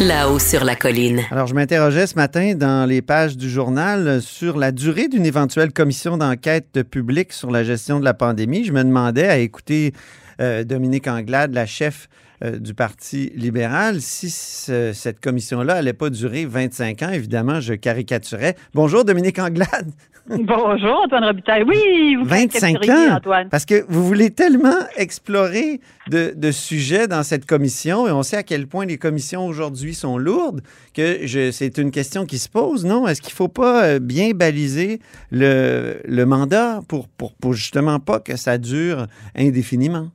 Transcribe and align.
là-haut 0.00 0.38
sur 0.38 0.64
la 0.64 0.76
colline. 0.76 1.22
Alors, 1.30 1.46
je 1.46 1.54
m'interrogeais 1.54 2.06
ce 2.06 2.16
matin 2.16 2.54
dans 2.54 2.86
les 2.86 3.00
pages 3.00 3.36
du 3.36 3.48
journal 3.48 4.20
sur 4.20 4.58
la 4.58 4.70
durée 4.70 5.08
d'une 5.08 5.24
éventuelle 5.24 5.72
commission 5.72 6.18
d'enquête 6.18 6.82
publique 6.82 7.32
sur 7.32 7.50
la 7.50 7.64
gestion 7.64 7.98
de 7.98 8.04
la 8.04 8.12
pandémie. 8.12 8.64
Je 8.64 8.72
me 8.72 8.84
demandais 8.84 9.26
à 9.26 9.38
écouter 9.38 9.94
euh, 10.40 10.64
Dominique 10.64 11.06
Anglade, 11.08 11.54
la 11.54 11.64
chef 11.64 12.08
euh, 12.44 12.58
du 12.58 12.74
Parti 12.74 13.32
libéral, 13.34 14.02
si 14.02 14.28
cette 14.28 15.20
commission-là 15.20 15.76
n'allait 15.76 15.94
pas 15.94 16.10
durer 16.10 16.44
25 16.44 17.02
ans, 17.02 17.10
évidemment, 17.10 17.60
je 17.60 17.72
caricaturais. 17.72 18.54
Bonjour, 18.74 19.04
Dominique 19.04 19.38
Anglade. 19.38 19.90
Bonjour, 20.28 21.02
Antoine 21.04 21.24
Robitaille. 21.24 21.62
Oui, 21.62 22.16
vous 22.16 22.24
25 22.24 22.88
ans, 22.88 23.16
Antoine? 23.16 23.48
Parce 23.48 23.64
que 23.64 23.84
vous 23.88 24.04
voulez 24.04 24.30
tellement 24.30 24.78
explorer 24.96 25.80
de, 26.10 26.50
sujets 26.50 27.06
dans 27.06 27.22
cette 27.22 27.46
commission, 27.46 28.08
et 28.08 28.10
on 28.10 28.22
sait 28.22 28.36
à 28.36 28.42
quel 28.42 28.66
point 28.66 28.86
les 28.86 28.98
commissions 28.98 29.46
aujourd'hui 29.46 29.94
sont 29.94 30.18
lourdes, 30.18 30.62
que 30.94 31.26
c'est 31.52 31.78
une 31.78 31.90
question 31.90 32.26
qui 32.26 32.38
se 32.38 32.48
pose, 32.48 32.84
non? 32.84 33.06
Est-ce 33.06 33.22
qu'il 33.22 33.32
ne 33.32 33.36
faut 33.36 33.48
pas 33.48 33.84
euh, 33.84 33.98
bien 34.00 34.30
baliser 34.34 35.00
le, 35.30 36.00
le 36.04 36.26
mandat 36.26 36.80
pour, 36.88 37.08
pour, 37.08 37.34
pour 37.34 37.52
justement 37.52 38.00
pas 38.00 38.18
que 38.18 38.36
ça 38.36 38.58
dure 38.58 39.06
indéfiniment? 39.36 40.08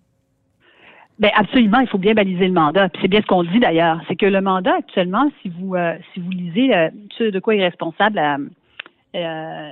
Bien, 1.20 1.30
absolument, 1.36 1.80
il 1.80 1.88
faut 1.88 2.00
bien 2.00 2.16
baliser 2.16 2.48
le 2.48 2.54
mandat. 2.54 2.90
c'est 3.00 3.08
bien 3.08 3.22
ce 3.22 3.28
qu'on 3.28 3.44
dit 3.44 3.60
d'ailleurs. 3.60 4.02
C'est 4.08 4.16
que 4.16 4.26
le 4.26 4.42
mandat, 4.42 4.76
actuellement, 4.80 5.30
si 5.42 5.50
vous 5.50 5.76
euh, 5.76 5.96
si 6.14 6.20
vous 6.20 6.32
lisez 6.32 6.76
euh, 6.76 6.90
ce 7.18 7.26
de 7.26 7.40
quoi 7.40 7.56
est 7.56 7.64
responsable 7.64 8.20
euh, 9.16 9.72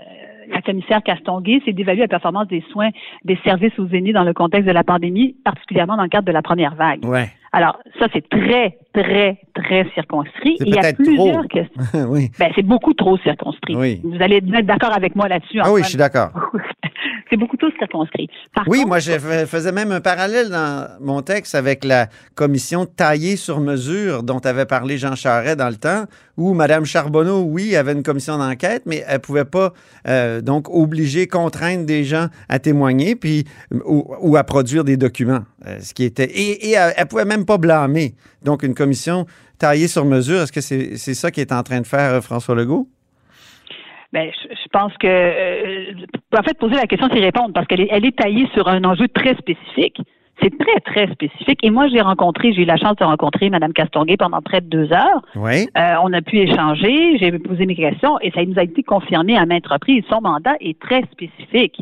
la 0.49 0.61
commissaire 0.61 1.01
Castonguay, 1.03 1.61
c'est 1.65 1.73
d'évaluer 1.73 2.01
la 2.01 2.07
performance 2.07 2.47
des 2.47 2.63
soins 2.71 2.89
des 3.23 3.37
services 3.43 3.77
aux 3.79 3.87
aînés 3.87 4.13
dans 4.13 4.23
le 4.23 4.33
contexte 4.33 4.67
de 4.67 4.73
la 4.73 4.83
pandémie, 4.83 5.35
particulièrement 5.43 5.97
dans 5.97 6.03
le 6.03 6.09
cadre 6.09 6.27
de 6.27 6.31
la 6.31 6.41
première 6.41 6.75
vague. 6.75 7.05
Ouais. 7.05 7.29
Alors, 7.51 7.79
ça, 7.99 8.07
c'est 8.13 8.27
très, 8.29 8.77
très, 9.03 9.37
très 9.55 9.89
circonscrit. 9.93 10.57
il 10.59 10.73
y 10.73 10.77
a 10.77 10.93
plusieurs 10.93 11.47
questions. 11.47 11.83
oui. 12.09 12.31
Ben, 12.39 12.51
c'est 12.55 12.65
beaucoup 12.65 12.93
trop 12.93 13.17
circonscrit. 13.19 13.75
Oui. 13.75 14.01
Vous 14.03 14.21
allez 14.21 14.37
être 14.37 14.65
d'accord 14.65 14.93
avec 14.95 15.15
moi 15.15 15.27
là-dessus. 15.27 15.59
Ah 15.61 15.71
oui, 15.71 15.81
je 15.83 15.89
suis 15.89 15.97
d'accord. 15.97 16.31
c'est 17.29 17.37
beaucoup 17.37 17.57
trop 17.57 17.69
circonscrit. 17.77 18.29
oui, 18.67 18.83
moi, 18.85 18.99
je 18.99 19.11
faisais 19.45 19.71
même 19.71 19.91
un 19.91 20.01
parallèle 20.01 20.49
dans 20.49 20.87
mon 20.99 21.21
texte 21.21 21.55
avec 21.55 21.83
la 21.83 22.07
commission 22.35 22.85
taillée 22.85 23.35
sur 23.35 23.59
mesure 23.59 24.23
dont 24.23 24.39
avait 24.39 24.65
parlé 24.65 24.97
Jean 24.97 25.15
Charest 25.15 25.57
dans 25.57 25.69
le 25.69 25.75
temps, 25.75 26.05
où 26.37 26.53
Mme 26.53 26.85
Charbonneau, 26.85 27.41
oui, 27.43 27.75
avait 27.75 27.93
une 27.93 28.03
commission 28.03 28.37
d'enquête, 28.37 28.83
mais 28.85 29.03
elle 29.07 29.15
ne 29.15 29.17
pouvait 29.19 29.45
pas 29.45 29.73
euh, 30.07 30.41
donc 30.41 30.69
obliger, 30.69 31.27
contraindre 31.27 31.85
des 31.85 32.03
gens 32.03 32.27
à 32.47 32.59
témoigner 32.59 33.15
puis, 33.15 33.45
ou, 33.85 34.35
à 34.35 34.43
produire 34.43 34.83
des 34.83 34.97
documents. 34.97 35.43
Euh, 35.67 35.79
ce 35.81 35.93
qui 35.93 36.05
était, 36.05 36.29
et, 36.31 36.71
elle 36.71 36.93
ne 36.97 37.05
pouvait 37.05 37.25
même 37.25 37.45
pas 37.45 37.57
blâmer. 37.57 38.15
Donc, 38.43 38.63
une 38.63 38.73
commission 38.73 38.88
taillée 39.57 39.87
sur 39.87 40.05
mesure, 40.05 40.41
est-ce 40.41 40.51
que 40.51 40.61
c'est 40.61 41.13
ça 41.13 41.31
qui 41.31 41.41
est 41.41 41.51
en 41.51 41.63
train 41.63 41.81
de 41.81 41.87
faire 41.87 42.15
euh, 42.15 42.21
François 42.21 42.55
Legault? 42.55 42.87
Ben, 44.11 44.31
je, 44.33 44.67
pense 44.71 44.91
que, 44.97 45.07
euh, 45.07 45.93
en 46.35 46.41
fait, 46.41 46.57
poser 46.57 46.75
la 46.75 46.87
question, 46.87 47.07
c'est 47.13 47.19
répondre 47.19 47.53
parce 47.53 47.67
qu'elle 47.67 47.81
est, 47.81 47.89
elle 47.91 48.05
est 48.05 48.17
taillée 48.17 48.47
sur 48.55 48.67
un 48.67 48.83
enjeu 48.83 49.07
très 49.07 49.35
spécifique. 49.35 50.01
C'est 50.41 50.57
très, 50.57 50.79
très 50.81 51.13
spécifique. 51.13 51.59
Et 51.63 51.69
moi, 51.69 51.87
j'ai 51.87 52.01
rencontré, 52.01 52.53
j'ai 52.53 52.61
eu 52.61 52.65
la 52.65 52.77
chance 52.77 52.95
de 52.95 53.03
rencontrer 53.03 53.49
Mme 53.49 53.73
Castonguay 53.73 54.17
pendant 54.17 54.41
près 54.41 54.61
de 54.61 54.67
deux 54.67 54.91
heures. 54.93 55.21
Oui. 55.35 55.67
Euh, 55.77 55.95
on 56.03 56.13
a 56.13 56.21
pu 56.21 56.37
échanger, 56.37 57.17
j'ai 57.17 57.31
posé 57.39 57.65
mes 57.65 57.75
questions 57.75 58.19
et 58.21 58.31
ça 58.31 58.43
nous 58.45 58.57
a 58.57 58.63
été 58.63 58.83
confirmé 58.83 59.37
à 59.37 59.45
maintes 59.45 59.67
reprises. 59.67 60.03
Son 60.09 60.21
mandat 60.21 60.55
est 60.59 60.79
très 60.79 61.03
spécifique. 61.11 61.81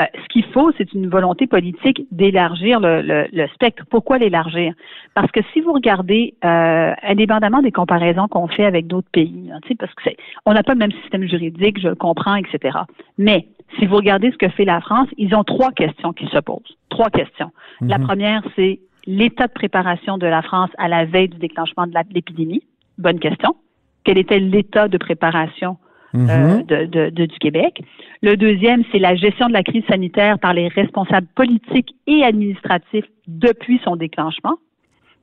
Euh, 0.00 0.04
ce 0.14 0.28
qu'il 0.28 0.44
faut, 0.46 0.72
c'est 0.76 0.92
une 0.92 1.08
volonté 1.08 1.46
politique 1.46 2.06
d'élargir 2.10 2.80
le, 2.80 3.28
le, 3.32 3.46
spectre. 3.54 3.84
Pourquoi 3.88 4.18
l'élargir? 4.18 4.74
Parce 5.14 5.30
que 5.30 5.40
si 5.52 5.60
vous 5.60 5.72
regardez, 5.72 6.34
euh, 6.44 6.92
indépendamment 7.04 7.62
des 7.62 7.70
comparaisons 7.70 8.26
qu'on 8.26 8.48
fait 8.48 8.64
avec 8.64 8.88
d'autres 8.88 9.10
pays, 9.12 9.50
hein, 9.52 9.60
parce 9.78 9.94
que 9.94 10.02
c'est, 10.04 10.16
on 10.46 10.52
n'a 10.52 10.64
pas 10.64 10.72
le 10.72 10.80
même 10.80 10.92
système 11.02 11.28
juridique, 11.28 11.80
je 11.80 11.88
le 11.88 11.94
comprends, 11.94 12.34
etc. 12.34 12.76
Mais 13.18 13.46
si 13.78 13.86
vous 13.86 13.96
regardez 13.96 14.30
ce 14.30 14.36
que 14.36 14.48
fait 14.48 14.64
la 14.64 14.80
France, 14.80 15.08
ils 15.16 15.34
ont 15.34 15.44
trois 15.44 15.72
questions 15.72 16.12
qui 16.12 16.26
se 16.26 16.38
posent. 16.38 16.76
Trois 16.90 17.10
questions. 17.10 17.50
La 17.80 17.98
mhm. 17.98 18.06
première, 18.06 18.42
c'est 18.56 18.80
l'état 19.06 19.46
de 19.46 19.52
préparation 19.52 20.18
de 20.18 20.26
la 20.26 20.42
France 20.42 20.70
à 20.78 20.88
la 20.88 21.04
veille 21.04 21.28
du 21.28 21.38
déclenchement 21.38 21.86
de 21.86 21.94
l'épidémie. 22.12 22.62
Bonne 22.98 23.18
question. 23.18 23.56
Quel 24.04 24.18
était 24.18 24.38
l'état 24.38 24.88
de 24.88 24.98
préparation 24.98 25.76
euh, 26.14 26.58
mhm. 26.58 26.62
de, 26.64 27.10
du 27.10 27.38
Québec? 27.38 27.82
Le 28.22 28.36
deuxième, 28.36 28.84
c'est 28.92 28.98
la 28.98 29.14
gestion 29.16 29.48
de 29.48 29.52
la 29.52 29.62
crise 29.62 29.84
sanitaire 29.88 30.38
par 30.38 30.54
les 30.54 30.68
responsables 30.68 31.26
politiques 31.34 31.94
et 32.06 32.22
administratifs 32.22 33.06
depuis 33.26 33.80
son 33.84 33.96
déclenchement. 33.96 34.56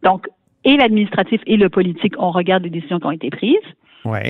Donc, 0.03 0.27
et 0.63 0.77
l'administratif 0.77 1.41
et 1.47 1.57
le 1.57 1.69
politique, 1.69 2.13
on 2.19 2.31
regarde 2.31 2.63
les 2.63 2.69
décisions 2.69 2.99
qui 2.99 3.05
ont 3.05 3.11
été 3.11 3.29
prises. 3.29 3.57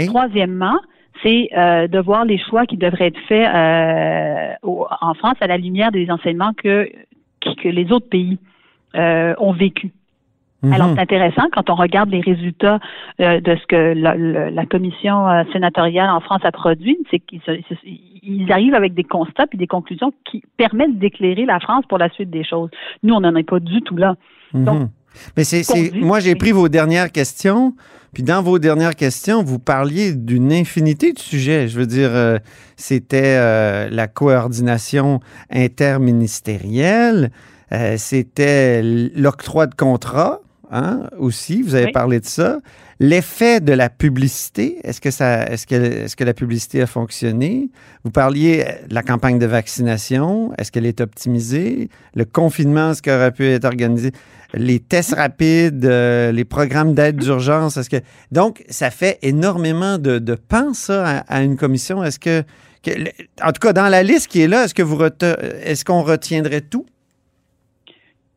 Troisièmement, 0.08 0.80
c'est 1.24 1.50
euh, 1.56 1.88
de 1.88 2.00
voir 2.00 2.26
les 2.26 2.38
choix 2.38 2.66
qui 2.66 2.78
devraient 2.78 3.08
être 3.08 3.20
faits 3.28 3.48
euh, 3.48 4.54
en 4.64 5.14
France 5.14 5.36
à 5.42 5.48
la 5.48 5.58
lumière 5.58 5.92
des 5.92 6.10
enseignements 6.10 6.54
que, 6.54 6.90
que 7.42 7.70
les 7.70 7.92
autres 7.92 8.10
pays 8.10 8.38
ont 8.94 9.54
vécu. 9.54 9.92
Alors, 10.64 10.90
mhm. 10.90 10.96
c'est 10.96 11.02
intéressant 11.02 11.48
quand 11.52 11.70
on 11.72 11.76
regarde 11.76 12.10
les 12.12 12.22
résultats 12.22 12.80
euh, 13.20 13.42
de 13.42 13.56
ce 13.56 13.66
que 13.66 13.94
la, 13.96 14.66
commission 14.68 15.28
euh, 15.28 15.44
sénatoriale 15.52 16.10
en 16.10 16.20
France 16.20 16.42
a 16.44 16.52
produit, 16.52 16.98
c'est 17.10 17.20
qu'ils 17.20 18.52
arrivent 18.52 18.76
avec 18.76 18.94
des 18.94 19.04
constats 19.04 19.48
et 19.52 19.58
des 19.58 19.66
conclusions 19.66 20.14
qui 20.24 20.44
permettent 20.58 21.00
d'éclairer 21.00 21.46
la 21.46 21.60
France 21.60 21.86
pour 21.90 21.98
la 21.98 22.10
suite 22.10 22.30
des 22.30 22.44
choses. 22.44 22.70
Nous, 23.02 23.14
on 23.14 23.22
n'en 23.22 23.36
est 23.36 23.44
pas 23.44 23.60
du 23.60 23.82
tout 23.82 23.98
là. 23.98 24.16
Mhm. 24.54 24.90
Mais 25.38 25.44
c'est, 25.44 25.64
moi, 25.94 26.20
j'ai 26.20 26.36
pris 26.36 26.52
vos 26.52 26.70
dernières 26.70 27.12
questions, 27.12 27.76
puis 28.14 28.24
dans 28.24 28.42
vos 28.42 28.60
dernières 28.60 28.96
questions, 28.96 29.44
vous 29.44 29.60
parliez 29.60 30.14
d'une 30.14 30.52
infinité 30.52 31.14
de 31.14 31.20
sujets. 31.20 31.68
Je 31.68 31.80
veux 31.80 31.86
dire, 31.86 32.10
euh, 32.14 32.40
c'était 32.76 33.90
la 33.90 34.08
coordination 34.08 35.20
interministérielle, 35.50 37.32
c'était 37.98 38.82
l'octroi 38.84 39.68
de 39.68 39.76
contrats, 39.76 40.42
Hein, 40.74 41.10
aussi, 41.18 41.62
vous 41.62 41.76
avez 41.76 41.92
parlé 41.92 42.22
de 42.22 42.26
ça. 42.26 42.60
L'effet 43.02 43.60
de 43.60 43.74
la 43.74 43.90
publicité, 43.90 44.78
est-ce 44.84 45.02
que, 45.02 45.12
ça, 45.12 45.44
est-ce, 45.48 45.68
que, 45.68 45.76
est-ce 45.76 46.16
que 46.16 46.24
la 46.24 46.34
publicité 46.34 46.82
a 46.82 46.88
fonctionné? 46.88 47.70
Vous 48.06 48.12
parliez 48.12 48.64
de 48.88 48.94
la 48.94 49.04
campagne 49.04 49.38
de 49.38 49.46
vaccination, 49.46 50.54
est-ce 50.58 50.72
qu'elle 50.72 50.86
est 50.86 51.02
optimisée? 51.02 51.90
Le 52.16 52.24
confinement, 52.24 52.92
est-ce 52.92 53.02
qu'il 53.02 53.12
aurait 53.12 53.34
pu 53.34 53.46
être 53.48 53.66
organisé? 53.66 54.12
Les 54.54 54.80
tests 54.80 55.16
rapides, 55.16 55.84
euh, 55.84 56.32
les 56.32 56.46
programmes 56.46 56.94
d'aide 56.94 57.18
d'urgence, 57.18 57.76
est-ce 57.76 57.90
que... 57.90 58.02
Donc, 58.32 58.64
ça 58.70 58.92
fait 58.92 59.20
énormément 59.24 59.98
de, 59.98 60.20
de 60.20 60.38
ça, 60.74 61.24
à, 61.28 61.42
une 61.42 61.58
commission. 61.58 62.02
Est-ce 62.02 62.20
que, 62.20 62.44
En 63.44 63.52
tout 63.52 63.60
cas, 63.60 63.74
dans 63.74 63.90
la 63.90 64.04
liste 64.04 64.28
qui 64.28 64.42
est 64.42 64.48
là, 64.48 64.64
est-ce, 64.64 64.74
que 64.74 64.84
vous 64.84 64.98
est-ce 65.02 65.84
qu'on 65.84 66.04
retiendrait 66.04 66.62
tout? 66.62 66.86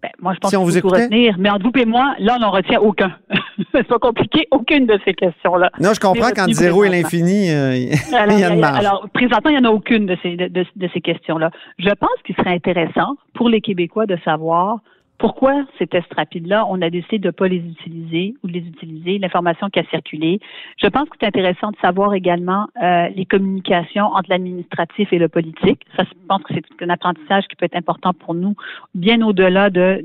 Ben, 0.05 0.11
moi, 0.21 0.35
je 0.35 0.39
pense 0.39 0.51
qu'il 0.51 0.83
faut 0.83 0.89
retenir. 0.89 1.37
Mais 1.39 1.49
entre 1.49 1.65
vous 1.65 1.73
et 1.81 1.87
moi, 1.87 2.15
là, 2.19 2.35
on 2.37 2.41
n'en 2.41 2.51
retient 2.51 2.79
aucun. 2.79 3.11
c'est 3.73 3.89
pas 3.89 3.99
compliqué, 3.99 4.47
aucune 4.51 4.85
de 4.85 4.99
ces 5.03 5.15
questions-là. 5.15 5.71
Non, 5.81 5.95
je 5.95 6.01
comprends 6.01 6.29
qu'entre 6.29 6.53
zéro 6.53 6.85
et 6.85 6.91
l'infini, 6.91 7.51
euh, 7.51 7.75
il 7.75 8.39
y 8.39 8.45
a 8.45 8.53
une 8.53 8.61
marge. 8.61 8.81
Alors, 8.81 9.09
présentement, 9.15 9.51
il 9.51 9.59
n'y 9.59 9.67
en 9.67 9.71
a 9.71 9.73
aucune 9.73 10.05
de 10.05 10.15
ces, 10.23 10.37
de 10.37 10.89
ces 10.93 11.01
questions-là. 11.01 11.51
Je 11.79 11.89
pense 11.89 12.11
qu'il 12.27 12.37
serait 12.37 12.53
intéressant 12.53 13.17
pour 13.33 13.49
les 13.49 13.63
Québécois 13.63 14.05
de 14.05 14.19
savoir 14.27 14.81
pourquoi 15.19 15.65
ces 15.79 15.87
tests 15.87 16.13
rapides-là, 16.15 16.67
on 16.69 16.83
a 16.83 16.91
décidé 16.91 17.19
de 17.19 17.29
ne 17.29 17.31
pas 17.31 17.47
les 17.47 17.59
utiliser 17.59 18.35
ou 18.43 18.49
de 18.49 18.53
les 18.53 18.67
utiliser, 18.67 19.19
l'information 19.19 19.71
qui 19.71 19.79
a 19.79 19.85
circulé. 19.85 20.41
Je 20.77 20.89
pense 20.89 21.09
que 21.09 21.17
c'est 21.21 21.27
intéressant 21.27 21.71
de 21.71 21.77
savoir 21.81 22.15
également 22.15 22.67
euh, 22.83 23.09
les 23.15 23.25
communications 23.25 24.07
entre 24.07 24.31
l'administratif 24.31 25.13
et 25.13 25.19
le 25.19 25.29
politique. 25.29 25.87
Ça, 25.97 26.03
je 26.05 26.27
pense 26.29 26.43
que 26.43 26.55
c'est 26.55 26.65
un 26.85 26.91
apprentissage 26.91 27.45
qui 27.49 27.55
peut 27.57 27.67
être 27.67 27.77
important 27.77 28.13
pour 28.13 28.35
nous, 28.35 28.55
bien 28.95 29.23
au-delà 29.23 29.71
de, 29.71 30.03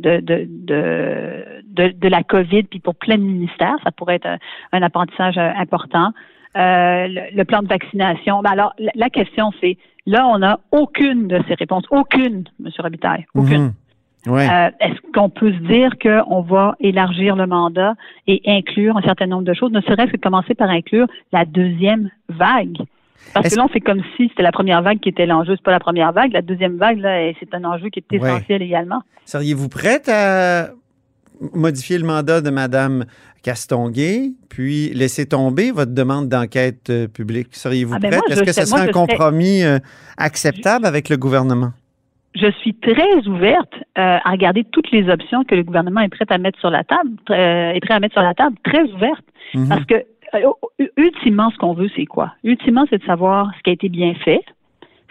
la 2.07 2.23
COVID, 2.23 2.63
puis 2.63 2.79
pour 2.79 2.95
plein 2.95 3.17
de 3.17 3.23
ministères. 3.23 3.75
Ça 3.83 3.91
pourrait 3.91 4.15
être 4.15 4.37
un, 4.71 4.81
apprentissage 4.81 5.37
euh, 5.37 5.51
important. 5.57 6.11
Euh, 6.55 7.07
le, 7.07 7.43
plan 7.43 7.61
de 7.61 7.67
vaccination. 7.67 8.41
Ben 8.41 8.51
alors, 8.51 8.73
la, 8.95 9.09
question, 9.09 9.51
c'est, 9.61 9.77
là, 10.05 10.27
on 10.27 10.39
n'a 10.39 10.59
aucune 10.71 11.27
de 11.27 11.41
ces 11.47 11.53
réponses. 11.55 11.85
Aucune, 11.91 12.45
M. 12.63 12.71
Robitaille. 12.79 13.25
Aucune. 13.35 13.73
Euh, 14.37 14.69
est-ce 14.79 14.99
qu'on 15.13 15.29
peut 15.29 15.51
se 15.51 15.57
dire 15.67 15.91
qu'on 16.01 16.41
va 16.41 16.75
élargir 16.79 17.35
le 17.35 17.47
mandat 17.47 17.95
et 18.27 18.41
inclure 18.45 18.97
un 18.97 19.01
certain 19.01 19.27
nombre 19.27 19.43
de 19.43 19.53
choses, 19.53 19.71
ne 19.71 19.81
serait-ce 19.81 20.11
que 20.11 20.17
commencer 20.17 20.55
par 20.55 20.69
inclure 20.69 21.07
la 21.31 21.45
deuxième 21.45 22.09
vague? 22.29 22.77
Parce 23.33 23.49
que 23.49 23.55
là, 23.57 23.65
on 23.65 23.67
fait 23.67 23.81
comme 23.81 24.01
si 24.15 24.29
c'était 24.29 24.43
la 24.43 24.51
première 24.51 24.81
vague 24.81 24.99
qui 24.99 25.09
était 25.09 25.25
l'enjeu. 25.25 25.55
C'est 25.55 25.63
pas 25.63 25.71
la 25.71 25.79
première 25.79 26.11
vague. 26.13 26.31
La 26.31 26.41
deuxième 26.41 26.77
vague, 26.77 26.99
là, 26.99 27.31
c'est 27.39 27.53
un 27.53 27.63
enjeu 27.65 27.89
qui 27.89 27.99
est 27.99 28.15
essentiel 28.15 28.61
également. 28.61 29.01
Seriez-vous 29.25 29.69
prête 29.69 30.07
à 30.09 30.69
modifier 31.53 31.97
le 31.97 32.05
mandat 32.05 32.41
de 32.41 32.49
Mme 32.49 33.05
Castonguay, 33.43 34.31
puis 34.49 34.89
laisser 34.93 35.25
tomber 35.25 35.71
votre 35.71 35.93
demande 35.93 36.27
d'enquête 36.27 36.89
euh, 36.89 37.07
publique? 37.07 37.49
Seriez-vous 37.51 37.93
Ah, 37.95 37.99
ben 37.99 38.09
prête? 38.11 38.23
Est-ce 38.31 38.43
que 38.43 38.51
ce 38.51 38.65
serait 38.65 38.81
un 38.81 38.83
serais- 38.83 38.91
compromis 38.93 39.63
euh, 39.63 39.79
acceptable 40.17 40.85
avec 40.85 41.09
le 41.09 41.17
gouvernement? 41.17 41.71
Je 42.35 42.51
suis 42.59 42.73
très 42.75 43.27
ouverte 43.27 43.73
euh, 43.97 44.17
à 44.23 44.31
regarder 44.31 44.63
toutes 44.63 44.91
les 44.91 45.09
options 45.09 45.43
que 45.43 45.55
le 45.55 45.63
gouvernement 45.63 46.01
est 46.01 46.09
prêt 46.09 46.25
à 46.29 46.37
mettre 46.37 46.59
sur 46.59 46.69
la 46.69 46.83
table, 46.83 47.09
euh, 47.31 47.71
est 47.71 47.79
prêt 47.79 47.95
à 47.95 47.99
mettre 47.99 48.13
sur 48.13 48.23
la 48.23 48.33
table, 48.33 48.55
très 48.63 48.83
ouverte. 48.83 49.25
Mhm. 49.53 49.67
Parce 49.67 49.85
que 49.85 49.95
euh, 50.35 50.87
ultimement, 50.97 51.49
ce 51.49 51.57
qu'on 51.57 51.73
veut, 51.73 51.89
c'est 51.95 52.05
quoi? 52.05 52.33
Ultimement, 52.43 52.85
c'est 52.89 52.99
de 52.99 53.05
savoir 53.05 53.51
ce 53.57 53.63
qui 53.63 53.69
a 53.71 53.73
été 53.73 53.89
bien 53.89 54.13
fait, 54.13 54.41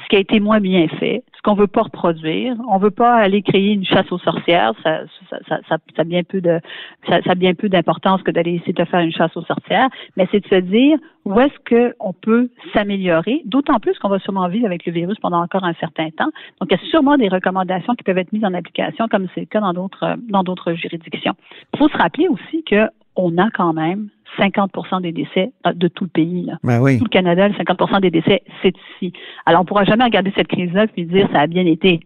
ce 0.03 0.09
qui 0.09 0.17
a 0.17 0.19
été 0.21 0.41
moins 0.41 0.61
bien 0.61 0.87
fait, 0.89 1.25
ce 1.37 1.43
qu'on 1.43 1.55
veut 1.55 1.67
pas 1.67 1.83
reproduire. 1.83 2.57
On 2.69 2.79
veut 2.79 2.91
pas 2.91 3.15
aller 3.17 3.43
créer 3.43 3.73
une 3.73 3.85
chasse 3.85 4.11
aux 4.11 4.19
sorcières. 4.19 4.73
Ça, 4.83 5.03
ça, 5.31 5.39
ça, 5.49 5.59
ça, 5.69 5.77
ça 5.97 6.03
a 6.03 6.05
bien 6.05 6.23
peu 6.23 6.41
de, 6.41 6.61
ça, 7.09 7.21
ça 7.23 7.33
a 7.33 7.35
bien 7.35 7.55
peu 7.55 7.69
d'importance 7.69 8.23
que 8.23 8.31
d'aller 8.31 8.55
essayer 8.55 8.73
de 8.73 8.85
faire 8.85 9.01
une 9.01 9.13
chasse 9.13 9.37
aux 9.37 9.43
sorcières. 9.43 9.89
Mais 10.17 10.29
c'est 10.31 10.41
de 10.41 10.49
se 10.49 10.61
dire 10.61 10.99
où 11.25 11.39
est-ce 11.41 11.97
qu'on 11.99 12.13
peut 12.13 12.51
s'améliorer, 12.73 13.43
d'autant 13.45 13.79
plus 13.81 13.99
qu'on 13.99 14.09
va 14.09 14.19
sûrement 14.19 14.49
vivre 14.49 14.67
avec 14.67 14.87
le 14.87 14.93
virus 14.93 15.19
pendant 15.21 15.43
encore 15.43 15.65
un 15.65 15.75
certain 15.75 16.11
temps. 16.11 16.31
Donc, 16.61 16.71
il 16.71 16.73
y 16.73 16.75
a 16.75 16.91
sûrement 16.91 17.17
des 17.17 17.29
recommandations 17.29 17.95
qui 17.95 18.05
peuvent 18.05 18.19
être 18.19 18.33
mises 18.33 18.45
en 18.45 18.55
application, 18.55 19.09
comme 19.09 19.27
c'est 19.35 19.41
le 19.41 19.47
cas 19.47 19.61
dans 19.61 19.75
d'autres, 19.75 20.17
dans 20.29 20.43
d'autres 20.43 20.73
juridictions. 20.75 21.35
Il 21.75 21.79
faut 21.79 21.89
se 21.89 21.97
rappeler 21.97 22.29
aussi 22.29 22.63
que 22.65 22.89
on 23.17 23.37
a 23.37 23.51
quand 23.51 23.73
même 23.73 24.09
50% 24.39 25.03
des 25.03 25.13
décès 25.13 25.53
euh, 25.67 25.73
de 25.73 25.89
tout 25.89 26.05
le 26.05 26.11
pays. 26.11 26.45
Là. 26.45 26.59
Ben 26.63 26.81
oui. 26.81 26.99
Tout 26.99 27.05
le 27.05 27.11
Canada, 27.11 27.49
le 27.49 27.55
50% 27.55 28.01
des 28.01 28.11
décès, 28.11 28.43
c'est 28.63 28.75
ici. 28.95 29.13
Alors, 29.47 29.63
on 29.63 29.65
pourra 29.65 29.85
jamais 29.85 30.05
regarder 30.05 30.33
cette 30.37 30.49
crise-là 30.49 30.87
et 30.97 31.05
dire 31.05 31.29
ça 31.33 31.41
a 31.41 31.47
bien 31.47 31.67
été. 31.67 32.01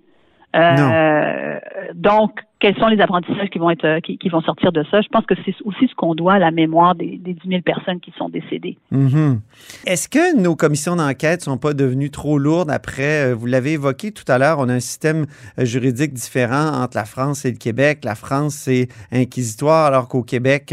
Euh, 0.54 1.58
donc, 1.94 2.40
quels 2.62 2.76
sont 2.76 2.86
les 2.86 3.00
apprentissages 3.00 3.50
qui 3.50 3.58
vont 3.58 3.70
être 3.70 3.84
euh, 3.84 3.98
qui, 3.98 4.18
qui 4.18 4.28
vont 4.28 4.40
sortir 4.40 4.70
de 4.70 4.84
ça? 4.88 5.00
Je 5.00 5.08
pense 5.08 5.26
que 5.26 5.34
c'est 5.44 5.54
aussi 5.64 5.88
ce 5.88 5.94
qu'on 5.96 6.14
doit 6.14 6.34
à 6.34 6.38
la 6.38 6.52
mémoire 6.52 6.94
des, 6.94 7.18
des 7.18 7.34
10 7.34 7.48
000 7.48 7.62
personnes 7.62 7.98
qui 7.98 8.12
sont 8.16 8.28
décédées. 8.28 8.78
Mhm. 8.92 9.40
Est-ce 9.84 10.08
que 10.08 10.40
nos 10.40 10.54
commissions 10.54 10.94
d'enquête 10.94 11.42
sont 11.42 11.58
pas 11.58 11.74
devenues 11.74 12.10
trop 12.10 12.38
lourdes 12.38 12.70
après, 12.70 13.32
euh, 13.32 13.34
vous 13.34 13.46
l'avez 13.46 13.72
évoqué 13.72 14.12
tout 14.12 14.24
à 14.28 14.38
l'heure, 14.38 14.60
on 14.60 14.68
a 14.68 14.74
un 14.74 14.80
système 14.80 15.26
euh, 15.58 15.64
juridique 15.64 16.12
différent 16.12 16.80
entre 16.84 16.96
la 16.96 17.04
France 17.04 17.44
et 17.44 17.50
le 17.50 17.56
Québec. 17.56 18.04
La 18.04 18.14
France, 18.14 18.54
c'est 18.54 18.86
inquisitoire, 19.10 19.86
alors 19.86 20.06
qu'au 20.06 20.22
Québec, 20.22 20.72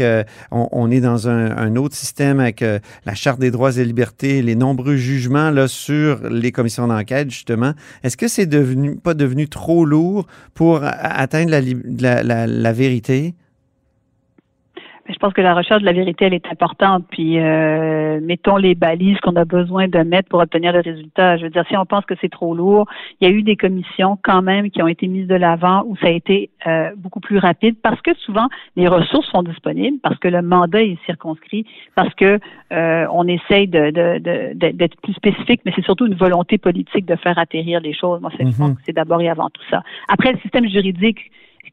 on, 0.52 0.68
on 0.70 0.92
est 0.92 1.00
dans 1.00 1.28
un, 1.28 1.56
un 1.56 1.74
autre 1.74 1.96
système 1.96 2.38
avec 2.38 2.60
la 2.60 3.14
Charte 3.14 3.40
des 3.40 3.50
droits 3.50 3.76
et 3.76 3.84
libertés, 3.84 4.42
les 4.42 4.54
nombreux 4.54 4.94
jugements 4.94 5.50
là, 5.50 5.66
sur 5.66 6.20
les 6.28 6.52
commissions 6.52 6.86
d'enquête, 6.86 7.30
justement. 7.30 7.72
Est-ce 8.04 8.16
que 8.16 8.28
c'est 8.28 8.46
devenu 8.46 8.96
pas 8.96 9.14
devenu 9.14 9.48
trop 9.48 9.84
lourd 9.84 10.26
pour 10.54 10.82
atteindre 10.84 11.50
la, 11.50 11.60
li- 11.84 11.96
la, 12.00 12.22
la- 12.22 12.46
la 12.46 12.72
vérité? 12.72 13.34
Je 15.08 15.16
pense 15.16 15.32
que 15.32 15.40
la 15.40 15.54
recherche 15.54 15.80
de 15.80 15.86
la 15.86 15.92
vérité, 15.92 16.26
elle 16.26 16.34
est 16.34 16.46
importante. 16.46 17.04
Puis, 17.10 17.40
euh, 17.40 18.20
mettons 18.22 18.56
les 18.56 18.76
balises 18.76 19.18
qu'on 19.20 19.34
a 19.34 19.44
besoin 19.44 19.88
de 19.88 19.98
mettre 20.04 20.28
pour 20.28 20.38
obtenir 20.38 20.72
le 20.72 20.80
résultat. 20.82 21.36
Je 21.36 21.44
veux 21.44 21.50
dire, 21.50 21.64
si 21.68 21.76
on 21.76 21.84
pense 21.84 22.04
que 22.04 22.14
c'est 22.20 22.28
trop 22.28 22.54
lourd, 22.54 22.86
il 23.20 23.26
y 23.28 23.30
a 23.30 23.34
eu 23.34 23.42
des 23.42 23.56
commissions 23.56 24.16
quand 24.22 24.40
même 24.40 24.70
qui 24.70 24.80
ont 24.82 24.86
été 24.86 25.08
mises 25.08 25.26
de 25.26 25.34
l'avant 25.34 25.82
où 25.86 25.96
ça 25.96 26.06
a 26.06 26.10
été 26.10 26.50
euh, 26.68 26.90
beaucoup 26.96 27.18
plus 27.18 27.38
rapide 27.38 27.74
parce 27.82 28.00
que 28.02 28.14
souvent 28.18 28.46
les 28.76 28.86
ressources 28.86 29.28
sont 29.30 29.42
disponibles, 29.42 29.98
parce 30.00 30.16
que 30.18 30.28
le 30.28 30.42
mandat 30.42 30.82
est 30.82 30.98
circonscrit, 31.06 31.66
parce 31.96 32.14
que 32.14 32.38
euh, 32.72 33.06
on 33.12 33.26
essaye 33.26 33.66
de, 33.66 33.90
de, 33.90 34.18
de- 34.20 34.54
de- 34.54 34.76
d'être 34.76 35.00
plus 35.00 35.14
spécifique, 35.14 35.62
mais 35.64 35.72
c'est 35.74 35.84
surtout 35.84 36.06
une 36.06 36.14
volonté 36.14 36.56
politique 36.56 37.06
de 37.06 37.16
faire 37.16 37.36
atterrir 37.36 37.80
les 37.80 37.94
choses. 37.94 38.20
Moi, 38.20 38.30
c'est, 38.36 38.44
je 38.48 38.56
pense 38.56 38.68
Mhm. 38.70 38.76
que 38.76 38.82
c'est 38.86 38.92
d'abord 38.94 39.20
et 39.20 39.28
avant 39.28 39.50
tout 39.50 39.62
ça. 39.70 39.82
Après, 40.06 40.30
le 40.30 40.38
système 40.38 40.68
juridique, 40.68 41.32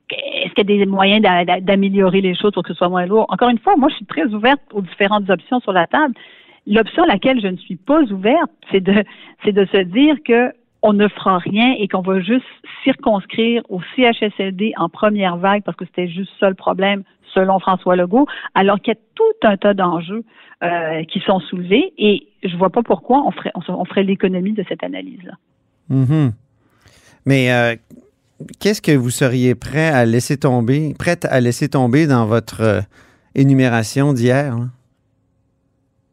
est-ce 0.10 0.54
qu'il 0.54 0.70
y 0.70 0.74
a 0.82 0.86
des 0.86 0.86
moyens 0.86 1.22
d'a- 1.22 1.46
d'a- 1.46 1.60
d'améliorer 1.60 2.22
les 2.22 2.36
choses 2.36 2.52
pour 2.52 2.64
que 2.64 2.70
ce 2.70 2.78
soit 2.78 2.90
moins 2.90 3.06
lourd? 3.06 3.26
Encore 3.30 3.50
une 3.50 3.60
fois, 3.60 3.76
moi, 3.76 3.90
je 3.90 3.96
suis 3.96 4.06
très 4.06 4.26
ouverte 4.34 4.62
aux 4.74 4.82
différentes 4.82 5.30
options 5.30 5.60
sur 5.60 5.74
la 5.74 5.88
table. 5.88 6.14
L'option 6.66 7.04
à 7.04 7.08
laquelle 7.08 7.42
je 7.42 7.48
ne 7.48 7.58
suis 7.58 7.76
pas 7.76 8.02
ouverte, 8.04 8.52
c'est 8.72 8.82
de, 8.82 9.04
c'est 9.44 9.54
de 9.54 9.66
se 9.66 9.78
dire 9.78 10.16
que 10.26 10.52
on 10.84 10.94
ne 10.94 11.08
fera 11.08 11.40
rien 11.40 11.74
et 11.78 11.88
qu'on 11.88 12.02
va 12.02 12.20
juste 12.22 12.46
circonscrire 12.84 13.64
au 13.70 13.82
CHSLD 13.96 14.74
en 14.78 14.90
première 14.90 15.38
vague 15.38 15.64
parce 15.64 15.76
que 15.76 15.86
c'était 15.86 16.08
juste 16.08 16.32
ça 16.40 16.50
le 16.50 16.56
problème 16.56 17.04
selon 17.34 17.60
François 17.60 17.96
Legault, 17.96 18.28
alors 18.56 18.80
qu'il 18.80 18.94
y 18.94 18.98
a 18.98 19.00
tout 19.16 19.48
un 19.48 19.58
tas 19.58 19.74
d'enjeux 19.74 20.24
euh, 20.64 21.04
qui 21.04 21.20
sont 21.22 21.40
soulevés 21.40 21.94
et 21.98 22.28
je 22.44 22.56
vois 22.56 22.70
pas 22.70 22.84
pourquoi 22.84 23.24
on 23.26 23.32
ferait, 23.86 24.04
l'économie 24.04 24.54
de 24.54 24.64
cette 24.70 24.84
analyse-là. 24.84 25.34
Mhm. 25.90 26.32
Mais 27.26 27.52
euh, 27.52 27.76
qu'est-ce 28.60 28.82
que 28.82 28.92
vous 28.92 29.10
seriez 29.10 29.56
prêt 29.56 29.88
à 29.88 30.06
laisser 30.06 30.38
tomber, 30.38 30.94
prête 30.98 31.26
à 31.26 31.40
laisser 31.40 31.70
tomber 31.70 32.08
dans 32.08 32.26
votre 32.26 32.62
euh, 32.62 32.82
énumération 33.36 34.14
d'hier? 34.14 34.56
là? 34.56 34.66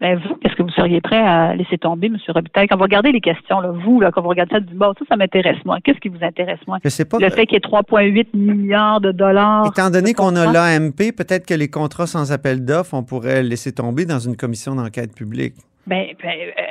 Ben, 0.00 0.19
vous, 0.19 0.35
qu'est-ce 0.35 0.55
que 0.55 0.62
vous 0.62 0.71
seriez 0.71 1.00
prêt 1.00 1.17
à 1.17 1.55
laisser 1.55 1.79
tomber, 1.79 2.09
M. 2.09 2.19
Robitaille? 2.29 2.67
Quand 2.69 2.76
vous 2.76 2.82
regardez 2.82 3.11
les 3.11 3.23
questions, 3.23 3.61
là, 3.61 3.71
vous, 3.71 4.00
là, 4.00 4.11
quand 4.12 4.21
vous 4.21 4.29
regardez 4.29 4.53
ça, 4.53 4.61
du 4.61 4.75
bon, 4.75 4.93
ça, 4.99 5.05
ça 5.09 5.17
m'intéresse 5.17 5.56
moi. 5.65 5.79
Qu'est-ce 5.82 5.99
qui 5.99 6.09
vous 6.09 6.23
intéresse 6.23 6.59
moi? 6.67 6.79
Je 6.85 6.91
sais 6.91 7.06
pas. 7.06 7.19
Le 7.19 7.31
fait 7.31 7.47
qu'il 7.47 7.55
y 7.55 7.56
ait 7.56 7.61
3,8 7.61 8.37
milliards 8.37 9.00
de 9.00 9.12
dollars. 9.12 9.67
Étant 9.67 9.88
donné 9.88 10.12
qu'on 10.12 10.37
a 10.37 10.53
l'AMP, 10.53 11.12
peut-être 11.17 11.47
que 11.47 11.55
les 11.55 11.69
contrats 11.69 12.06
sans 12.06 12.32
appel 12.32 12.67
d'offres, 12.67 12.93
on 12.93 13.03
pourrait 13.03 13.43
laisser 13.43 13.73
tomber 13.73 14.05
dans 14.05 14.19
une 14.19 14.37
commission 14.37 14.75
d'enquête 14.75 15.15
publique. 15.15 15.55
Ben, 15.87 16.09
ben, 16.23 16.29
euh, 16.29 16.62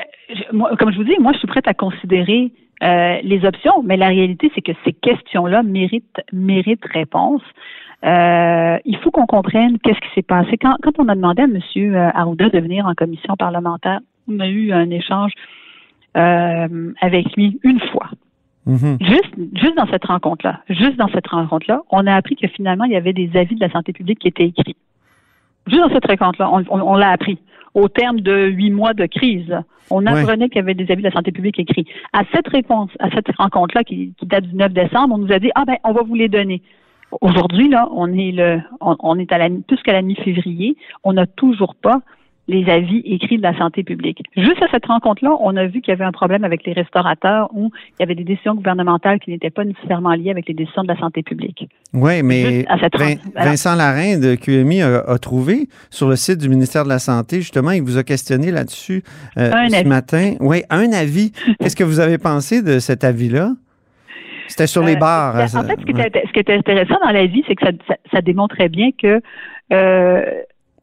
moi, 0.52 0.75
comme 0.78 0.92
je 0.92 0.98
vous 0.98 1.04
dis, 1.04 1.16
moi, 1.20 1.34
je 1.34 1.40
suis 1.40 1.48
prête 1.48 1.68
à 1.68 1.74
considérer 1.74 2.52
euh, 2.84 3.18
les 3.24 3.46
options, 3.46 3.84
mais 3.84 3.98
la 3.98 4.08
réalité, 4.08 4.52
c'est 4.56 4.62
que 4.62 4.74
ces 4.84 4.94
questions-là 4.94 5.64
méritent, 5.64 6.22
méritent 6.31 6.86
réponse. 6.86 7.42
Euh, 8.04 8.78
il 8.84 8.98
faut 8.98 9.12
qu'on 9.12 9.25
comprenne 9.25 9.80
qu'est-ce 9.80 10.00
qui 10.00 10.14
s'est 10.16 10.24
passé. 10.24 10.58
Quand, 10.58 10.75
quand 10.84 11.00
on 11.00 11.08
a 11.08 11.16
demandé 11.16 11.44
à 11.44 11.46
M. 11.46 12.12
Arruda 12.14 12.50
de 12.50 12.60
venir 12.60 12.86
en 12.86 12.94
commission 12.94 13.36
parlementaire, 13.38 14.00
on 14.28 14.40
a 14.40 14.48
eu 14.48 14.74
un 14.74 14.90
échange 14.90 15.31
euh, 16.18 16.92
avec 17.02 17.36
lui 17.36 17.60
une 17.64 17.80
fois. 17.80 18.10
Mhm. 18.66 18.98
Juste, 19.02 19.34
juste 19.56 19.75
dans 19.75 19.88
cette 19.88 20.06
rencontre-là, 20.06 20.62
juste 20.70 20.96
dans 20.96 21.10
cette 21.10 21.28
rencontre-là, 21.28 21.81
on 21.90 22.08
a 22.08 22.16
appris 22.16 22.36
que 22.36 22.48
finalement, 22.48 22.86
il 22.86 22.92
y 22.92 22.96
avait 22.96 23.14
des 23.14 23.30
avis 23.36 23.56
de 23.56 23.60
la 23.60 23.72
santé 23.72 23.94
publique 23.94 24.20
qui 24.20 24.30
étaient 24.30 24.46
écrits. 24.46 24.75
Juste 25.68 25.81
dans 25.81 25.89
cette 25.94 26.06
rencontre-là, 26.07 26.50
on, 26.51 26.63
on- 26.69 26.81
on 26.81 26.95
l'a 26.95 27.10
appris. 27.12 27.38
Au 27.74 27.88
terme 27.88 28.19
de 28.21 28.48
huit 28.48 28.69
mois 28.71 28.94
de 28.94 29.06
crise, 29.07 29.51
on 29.89 30.06
apprenait 30.21 30.48
qu'il 30.50 30.57
y 30.57 30.60
avait 30.60 30.74
des 30.75 30.92
avis 30.92 31.01
de 31.01 31.07
la 31.07 31.13
santé 31.13 31.31
publique 31.31 31.57
écrits. 31.60 31.86
À 32.13 32.24
cette 32.33 32.48
réponse, 32.48 32.89
à 33.00 33.10
cette 33.10 33.27
rencontre-là 33.38 33.83
qui, 33.83 34.13
qui 34.18 34.25
date 34.25 34.45
du 34.45 34.56
9 34.56 34.71
décembre, 34.74 35.15
on 35.15 35.18
nous 35.18 35.31
a 35.31 35.39
dit 35.39 35.51
ah 35.56 35.63
ben 35.65 35.77
on 35.83 35.92
va 35.94 36.01
vous 36.04 36.15
les 36.15 36.30
donner. 36.30 36.62
Aujourd'hui 37.21 37.69
là, 37.69 37.88
on 37.94 38.12
est 38.13 38.31
le, 38.31 38.62
on, 38.81 38.95
on 39.00 39.18
est 39.19 39.31
à 39.31 39.38
la 39.38 39.50
plus 39.50 39.81
qu'à 39.83 39.94
la 39.94 40.01
mi-février, 40.01 40.77
on 41.04 41.13
n'a 41.13 41.25
toujours 41.27 41.75
pas 41.75 42.01
les 42.50 42.69
avis 42.69 43.01
écrits 43.06 43.38
de 43.38 43.42
la 43.42 43.57
santé 43.57 43.84
publique. 43.84 44.22
Juste 44.36 44.62
à 44.62 44.68
cette 44.69 44.86
rencontre-là, 44.86 45.31
on 45.40 45.56
a 45.56 45.66
vu 45.66 45.79
qu'il 45.82 45.91
y 45.91 45.96
avait 45.96 46.03
un 46.03 46.12
problème 46.12 46.44
avec 46.44 46.65
les 46.65 46.74
restaurateurs 46.74 47.50
où 47.53 47.72
il 47.91 48.01
y 48.01 48.03
avait 48.03 48.15
des 48.15 48.25
décisions 48.25 48.53
gouvernementales 48.53 49.20
qui 49.22 49.29
n'étaient 49.32 49.50
pas 49.50 49.63
nécessairement 49.63 50.12
liées 50.13 50.29
avec 50.32 50.48
les 50.50 50.53
décisions 50.53 50.84
de 50.84 50.89
la 50.89 50.98
santé 50.98 51.24
publique. 51.24 51.70
Oui, 51.94 52.22
mais 52.22 52.65
à 52.68 52.77
cette 52.79 52.98
Vin- 52.98 53.15
Vincent 53.34 53.75
Larin 53.75 54.20
de 54.20 54.36
QMI 54.36 54.82
a, 54.82 55.00
a 55.08 55.18
trouvé 55.20 55.68
sur 55.89 56.10
le 56.10 56.18
site 56.18 56.39
du 56.39 56.50
ministère 56.50 56.84
de 56.84 56.89
la 56.89 57.00
Santé, 57.00 57.38
justement, 57.38 57.72
il 57.72 57.82
vous 57.82 57.98
a 57.98 58.03
questionné 58.03 58.51
là-dessus 58.51 59.03
euh, 59.38 59.50
ce 59.70 59.75
avis. 59.77 59.88
matin. 59.88 60.34
Oui, 60.41 60.63
un 60.70 60.91
avis. 60.91 61.32
Qu'est-ce 61.62 61.77
que 61.77 61.86
vous 61.86 62.01
avez 62.01 62.18
pensé 62.18 62.62
de 62.62 62.79
cet 62.79 63.06
avis-là? 63.06 63.51
C'était 64.48 64.68
sur 64.68 64.84
les 64.84 64.96
Euh, 64.96 65.00
bars. 65.00 65.36
En 65.36 65.48
fait, 65.63 65.79
ce 65.79 65.86
qui, 65.86 65.91
était, 65.91 66.24
ce 66.27 66.34
qui 66.34 66.39
était 66.39 66.53
intéressant 66.56 66.98
dans 67.03 67.12
la 67.12 67.25
vie, 67.25 67.44
c'est 67.48 67.56
que 67.56 67.65
ça, 67.65 67.72
ça, 67.88 67.96
ça 68.12 68.22
démontrait 68.22 68.68
bien 68.68 68.89
que 68.91 69.22
euh, 69.72 70.22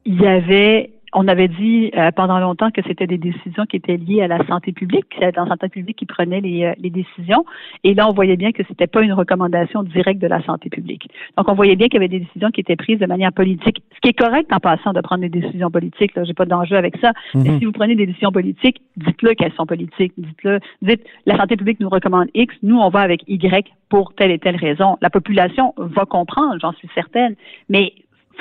il 0.06 0.20
y 0.20 0.26
avait, 0.26 0.92
on 1.12 1.26
avait 1.29 1.49
dit 1.49 1.90
euh, 1.97 2.11
pendant 2.12 2.38
longtemps 2.38 2.71
que 2.71 2.81
c'était 2.87 3.07
des 3.07 3.19
décisions 3.19 3.64
qui 3.67 3.76
étaient 3.76 3.97
liées 3.97 4.23
à 4.23 4.29
la 4.29 4.47
santé 4.47 4.73
publique, 4.73 5.09
que 5.09 5.17
c'était 5.17 5.40
la 5.40 5.47
santé 5.47 5.69
publique 5.69 5.99
qui 5.99 6.07
prenait 6.07 6.40
les, 6.40 6.64
euh, 6.64 6.73
les 6.79 6.90
décisions. 6.90 7.45
Et 7.85 7.95
là, 7.95 8.09
on 8.09 8.12
voyait 8.12 8.37
bien 8.37 8.52
que 8.52 8.62
c'était 8.69 8.87
pas 8.87 9.02
une 9.02 9.12
recommandation 9.12 9.83
directe 9.83 10.21
de 10.21 10.26
la 10.26 10.43
santé 10.45 10.71
publique. 10.71 11.09
Donc, 11.37 11.49
on 11.49 11.55
voyait 11.55 11.76
bien 11.76 11.88
qu'il 11.88 11.95
y 11.95 12.05
avait 12.05 12.09
des 12.09 12.21
décisions 12.21 12.50
qui 12.50 12.61
étaient 12.61 12.76
prises 12.76 12.99
de 12.99 13.07
manière 13.07 13.33
politique, 13.33 13.83
ce 13.95 14.00
qui 14.00 14.09
est 14.09 14.19
correct 14.19 14.52
en 14.52 14.61
passant 14.61 14.93
de 14.93 15.00
prendre 15.00 15.23
des 15.23 15.29
décisions 15.29 15.71
politiques. 15.71 16.14
Là, 16.14 16.25
j'ai 16.25 16.35
pas 16.35 16.47
d'enjeu 16.47 16.76
avec 16.76 16.97
ça. 16.99 17.12
Mais 17.35 17.50
Mhm. 17.50 17.59
si 17.59 17.64
vous 17.64 17.73
prenez 17.73 17.97
des 17.97 18.07
décisions 18.07 18.33
politiques, 18.33 18.81
dites-le 18.97 19.35
qu'elles 19.35 19.52
sont 19.55 19.67
politiques. 19.67 20.12
Dites-le. 20.17 20.61
Dites, 20.83 21.05
la 21.26 21.37
santé 21.37 21.57
publique 21.57 21.81
nous 21.81 21.88
recommande 21.88 22.29
X, 22.35 22.55
nous, 22.62 22.79
on 22.79 22.88
va 22.88 23.00
avec 23.00 23.23
Y 23.26 23.67
pour 23.88 24.14
telle 24.14 24.31
et 24.31 24.38
telle 24.38 24.57
raison. 24.57 24.97
La 25.00 25.11
population 25.11 25.75
va 25.76 26.05
comprendre, 26.05 26.57
j'en 26.61 26.73
suis 26.73 26.88
certaine, 26.95 27.35
mais 27.69 27.93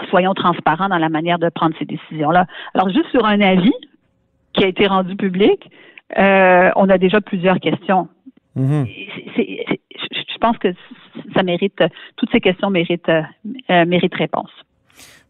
soyons 0.09 0.33
transparents 0.33 0.89
dans 0.89 0.97
la 0.97 1.09
manière 1.09 1.39
de 1.39 1.49
prendre 1.49 1.75
ces 1.79 1.85
décisions-là. 1.85 2.45
Alors, 2.73 2.89
juste 2.89 3.09
sur 3.11 3.25
un 3.25 3.41
avis 3.41 3.73
qui 4.53 4.63
a 4.63 4.67
été 4.67 4.87
rendu 4.87 5.15
public, 5.15 5.69
euh, 6.17 6.69
on 6.75 6.89
a 6.89 6.97
déjà 6.97 7.21
plusieurs 7.21 7.59
questions. 7.59 8.07
Mhm. 8.55 8.85
C'est- 8.87 9.25
c'est- 9.35 9.65
c'est- 9.69 9.79
je 10.33 10.37
pense 10.39 10.57
que 10.57 10.69
ça 11.35 11.43
mérite, 11.43 11.83
toutes 12.15 12.29
ces 12.31 12.39
questions 12.39 12.69
méritent, 12.69 13.09
euh, 13.09 13.85
méritent 13.85 14.15
réponse. 14.15 14.49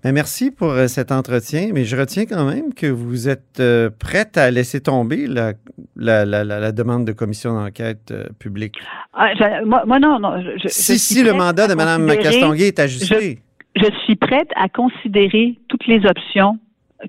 Ben, 0.01 0.13
merci 0.13 0.49
pour 0.49 0.69
euh, 0.71 0.87
cet 0.87 1.11
entretien, 1.11 1.71
mais 1.73 1.83
je 1.83 1.97
retiens 1.97 2.25
quand 2.25 2.45
même 2.45 2.73
que 2.73 2.87
vous 2.87 3.27
êtes 3.27 3.59
euh, 3.59 3.89
prête 3.89 4.37
à 4.37 4.49
laisser 4.49 4.79
tomber 4.79 5.27
la, 5.27 5.51
la, 5.97 6.23
la- 6.25 6.45
la- 6.45 6.71
demande 6.71 7.03
de 7.05 7.11
commission 7.11 7.53
d'enquête 7.53 8.09
euh, 8.11 8.23
publique. 8.39 8.77
Ah, 9.13 9.33
je- 9.35 9.65
moi, 9.65 9.83
moi, 9.85 9.99
non, 9.99 10.17
non. 10.17 10.41
Je, 10.41 10.69
Si, 10.69 10.97
si 10.97 11.21
le 11.21 11.33
mandat 11.33 11.67
de 11.67 11.73
Mme 11.73 12.07
Castonguay 12.15 12.67
est 12.69 12.79
ajusté. 12.79 13.39
Je 13.75 13.85
suis 14.03 14.15
prête 14.15 14.51
à 14.55 14.69
considérer 14.69 15.57
toutes 15.67 15.87
les 15.87 16.05
options 16.05 16.57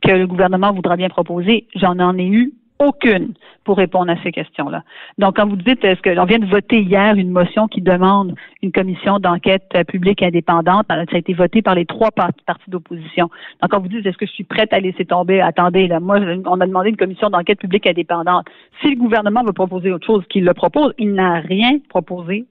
que 0.03 0.13
le 0.13 0.27
gouvernement 0.27 0.73
voudra 0.73 0.97
bien 0.97 1.09
proposer. 1.09 1.67
J'en 1.75 1.99
en 1.99 2.17
ai 2.19 2.27
eu 2.27 2.53
aucune 2.81 3.35
pour 3.65 3.77
répondre 3.77 4.11
à 4.11 4.17
ces 4.23 4.33
questions-là. 4.33 4.83
Donc, 5.19 5.37
quand 5.37 5.47
vous 5.47 5.57
dites, 5.57 5.85
est-ce 5.85 6.01
que 6.01 6.11
l'on 6.11 6.25
vient 6.25 6.39
de 6.39 6.47
voter 6.47 6.81
hier 6.81 7.15
une 7.15 7.31
motion 7.31 7.69
qui 7.69 7.83
demande 7.83 8.35
une 8.63 8.73
commission 8.73 9.19
d'enquête 9.19 9.77
publique 9.87 10.23
indépendante, 10.23 10.87
ça 10.89 10.95
a 10.95 11.19
été 11.19 11.35
voté 11.35 11.61
par 11.61 11.75
les 11.75 11.85
trois 11.85 12.11
partis 12.11 12.71
d'opposition. 12.71 13.29
Donc, 13.61 13.71
quand 13.71 13.81
vous 13.81 13.89
dites, 13.89 14.07
est-ce 14.07 14.17
que 14.17 14.27
je 14.27 14.33
suis 14.33 14.45
prête 14.45 14.73
à 14.73 14.81
laisser 14.81 15.05
tomber, 15.05 15.41
attendez, 15.41 15.89
là, 15.89 16.01
moi, 16.01 16.19
on 16.47 16.61
a 16.61 16.67
demandé 16.67 16.89
une 16.89 16.97
commission 16.97 17.29
d'enquête 17.29 17.59
publique 17.59 17.87
indépendante. 17.87 18.47
Si 18.81 18.89
le 18.89 18.97
gouvernement 18.97 19.45
veut 19.45 19.53
proposer 19.53 19.93
autre 19.93 20.07
chose 20.07 20.25
qu'il 20.29 20.45
le 20.45 20.55
propose, 20.55 20.95
il 20.99 21.13
n'a 21.13 21.41
rien 21.41 21.79
proposé 21.91 22.47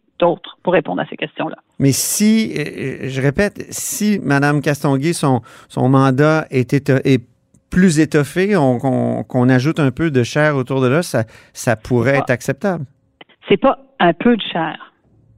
pour 0.63 0.73
répondre 0.73 1.01
à 1.01 1.05
ces 1.05 1.17
questions-là. 1.17 1.57
Mais 1.79 1.91
si, 1.91 2.53
euh, 2.57 3.09
je 3.09 3.21
répète, 3.21 3.65
si 3.69 4.19
Mme 4.19 4.61
Castonguay, 4.61 5.13
son, 5.13 5.41
son 5.67 5.89
mandat 5.89 6.45
est, 6.51 6.73
est 6.73 7.23
plus 7.69 7.99
étoffé, 7.99 8.53
qu'on 8.53 9.49
ajoute 9.49 9.79
un 9.79 9.91
peu 9.91 10.11
de 10.11 10.23
chair 10.23 10.55
autour 10.55 10.81
de 10.81 10.87
là, 10.87 11.03
ça, 11.03 11.23
ça 11.53 11.75
pourrait 11.75 12.17
être 12.17 12.31
acceptable. 12.31 12.85
C'est 13.47 13.57
pas 13.57 13.79
un 13.99 14.13
peu 14.13 14.35
de 14.35 14.41
chair. 14.41 14.93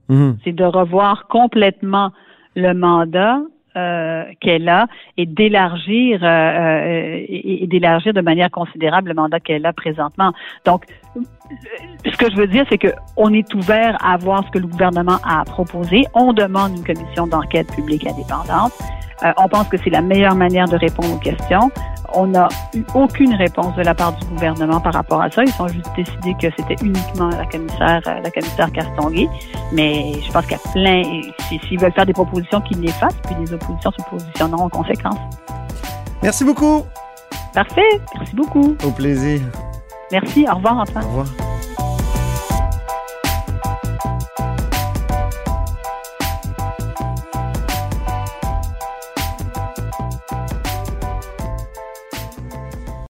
Mhm. 0.08 0.38
C'est 0.44 0.52
de 0.52 0.64
revoir 0.64 1.26
complètement 1.28 2.12
le 2.54 2.74
mandat 2.74 3.38
euh, 3.74 4.24
qu'elle 4.40 4.68
a 4.68 4.86
et 5.16 5.24
d'élargir 5.24 6.22
euh, 6.22 6.26
euh, 6.26 7.24
et, 7.26 7.66
d'élargir 7.66 8.12
de 8.12 8.20
manière 8.20 8.50
considérable 8.50 9.08
le 9.08 9.14
mandat 9.14 9.40
qu'elle 9.40 9.64
a 9.64 9.72
présentement. 9.72 10.32
Donc, 10.66 10.84
ce 12.04 12.16
que 12.18 12.30
je 12.30 12.36
veux 12.36 12.46
dire, 12.46 12.66
c'est 12.68 12.76
que 12.76 12.88
on 13.16 13.32
est 13.32 13.54
ouvert 13.54 13.96
à 14.04 14.18
voir 14.18 14.44
ce 14.44 14.50
que 14.50 14.58
le 14.58 14.66
gouvernement 14.66 15.16
a 15.24 15.42
proposé. 15.44 16.04
On 16.14 16.34
demande 16.34 16.76
une 16.76 16.84
commission 16.84 17.26
d'enquête 17.26 17.74
publique 17.74 18.06
indépendante. 18.06 18.72
on 19.38 19.48
pense 19.48 19.68
que 19.68 19.78
c'est 19.78 19.90
la 19.90 20.02
meilleure 20.02 20.34
manière 20.34 20.68
de 20.68 20.76
répondre 20.76 21.14
aux 21.14 21.20
questions 21.20 21.70
on 22.14 22.28
n'a 22.28 22.48
eu 22.74 22.84
aucune 22.94 23.34
réponse 23.34 23.74
de 23.76 23.82
la 23.82 23.94
part 23.94 24.12
du 24.12 24.26
gouvernement 24.26 24.80
par 24.80 24.94
rapport 24.94 25.22
à 25.22 25.30
ça. 25.30 25.42
Ils 25.44 25.62
ont 25.62 25.68
juste 25.68 25.90
décidé 25.96 26.34
que 26.40 26.54
c'était 26.56 26.82
uniquement 26.84 27.28
la 27.28 27.46
commissaire, 27.46 28.00
euh, 28.06 28.20
la 28.20 28.30
commissaire 28.30 28.70
Castonguay. 28.72 29.28
Mais 29.72 30.12
je 30.24 30.32
pense 30.32 30.46
qu'il 30.46 30.52
y 30.52 30.54
a 30.54 30.72
plein, 30.72 31.22
s'ils 31.48 31.80
veulent 31.80 31.92
faire 31.92 32.06
des 32.06 32.12
propositions, 32.12 32.60
qu'ils 32.62 32.80
les 32.80 32.92
fassent, 32.92 33.18
puis 33.24 33.34
les 33.40 33.52
oppositions 33.52 33.90
se 33.92 34.10
positionneront 34.10 34.64
en 34.64 34.68
conséquence. 34.68 35.18
Merci 36.22 36.44
beaucoup. 36.44 36.82
Parfait. 37.54 38.00
Merci 38.16 38.34
beaucoup. 38.34 38.76
Au 38.84 38.90
plaisir. 38.90 39.40
Merci. 40.10 40.46
Au 40.50 40.56
revoir, 40.56 40.78
Antoine. 40.78 41.04
Au 41.04 41.08
revoir. 41.08 41.51